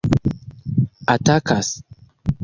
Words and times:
atakas 1.15 1.67